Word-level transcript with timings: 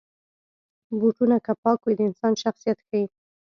بوټونه 0.99 1.37
که 1.45 1.53
پاک 1.63 1.79
وي، 1.83 1.93
د 1.97 2.01
انسان 2.09 2.33
شخصیت 2.43 2.77
ښيي. 2.87 3.03